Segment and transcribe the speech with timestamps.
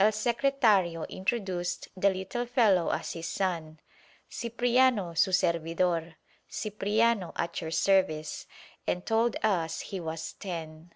[0.00, 3.78] El Secretario introduced the little fellow as his son,
[4.28, 6.16] "Cipriano, su servidor"
[6.50, 8.48] ("Cipriano, at your service"),
[8.88, 10.92] and told us he was ten.